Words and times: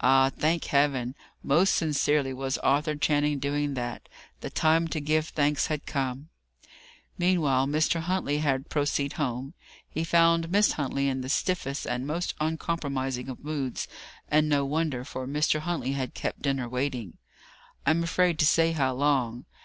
Ay, 0.00 0.32
thank 0.36 0.64
Heaven! 0.64 1.14
Most 1.44 1.76
sincerely 1.76 2.34
was 2.34 2.58
Arthur 2.58 2.96
Channing 2.96 3.38
doing 3.38 3.74
that. 3.74 4.08
The 4.40 4.50
time 4.50 4.88
to 4.88 4.98
give 5.00 5.28
thanks 5.28 5.68
had 5.68 5.86
come. 5.86 6.28
Meanwhile 7.18 7.68
Mr. 7.68 8.00
Huntley 8.00 8.38
had 8.38 8.68
proceed 8.68 9.12
home. 9.12 9.54
He 9.88 10.02
found 10.02 10.50
Miss 10.50 10.72
Huntley 10.72 11.06
in 11.06 11.20
the 11.20 11.28
stiffest 11.28 11.86
and 11.86 12.04
most 12.04 12.34
uncompromising 12.40 13.28
of 13.28 13.44
moods; 13.44 13.86
and 14.28 14.48
no 14.48 14.64
wonder, 14.64 15.04
for 15.04 15.24
Mr. 15.24 15.60
Huntley 15.60 15.92
had 15.92 16.14
kept 16.14 16.42
dinner 16.42 16.68
waiting, 16.68 17.18
I 17.86 17.90
am 17.92 18.02
afraid 18.02 18.40
to 18.40 18.46
say 18.46 18.72
how 18.72 18.92
long. 18.94 19.44